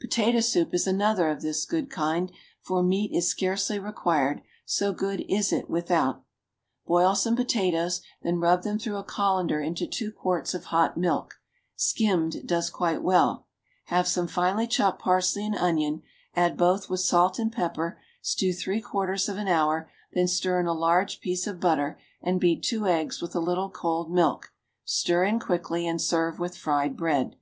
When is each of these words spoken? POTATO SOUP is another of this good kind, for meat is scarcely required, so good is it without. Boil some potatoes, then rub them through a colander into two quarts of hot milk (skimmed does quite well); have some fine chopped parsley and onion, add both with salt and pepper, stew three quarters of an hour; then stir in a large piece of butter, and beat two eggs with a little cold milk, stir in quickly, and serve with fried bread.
POTATO 0.00 0.40
SOUP 0.40 0.74
is 0.74 0.88
another 0.88 1.28
of 1.30 1.40
this 1.40 1.64
good 1.64 1.88
kind, 1.88 2.32
for 2.60 2.82
meat 2.82 3.12
is 3.14 3.28
scarcely 3.28 3.78
required, 3.78 4.42
so 4.64 4.92
good 4.92 5.24
is 5.28 5.52
it 5.52 5.70
without. 5.70 6.24
Boil 6.88 7.14
some 7.14 7.36
potatoes, 7.36 8.00
then 8.22 8.40
rub 8.40 8.64
them 8.64 8.76
through 8.76 8.96
a 8.96 9.04
colander 9.04 9.60
into 9.60 9.86
two 9.86 10.10
quarts 10.10 10.52
of 10.52 10.64
hot 10.74 10.96
milk 10.96 11.36
(skimmed 11.76 12.44
does 12.44 12.70
quite 12.70 13.04
well); 13.04 13.46
have 13.84 14.08
some 14.08 14.26
fine 14.26 14.66
chopped 14.68 15.00
parsley 15.00 15.46
and 15.46 15.54
onion, 15.54 16.02
add 16.34 16.56
both 16.56 16.90
with 16.90 16.98
salt 16.98 17.38
and 17.38 17.52
pepper, 17.52 18.00
stew 18.20 18.52
three 18.52 18.80
quarters 18.80 19.28
of 19.28 19.36
an 19.36 19.46
hour; 19.46 19.88
then 20.12 20.26
stir 20.26 20.58
in 20.58 20.66
a 20.66 20.72
large 20.72 21.20
piece 21.20 21.46
of 21.46 21.60
butter, 21.60 22.00
and 22.20 22.40
beat 22.40 22.64
two 22.64 22.88
eggs 22.88 23.22
with 23.22 23.32
a 23.32 23.38
little 23.38 23.70
cold 23.70 24.10
milk, 24.12 24.52
stir 24.84 25.22
in 25.22 25.38
quickly, 25.38 25.86
and 25.86 26.02
serve 26.02 26.40
with 26.40 26.56
fried 26.56 26.96
bread. 26.96 27.36